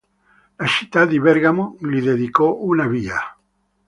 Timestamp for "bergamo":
1.19-1.77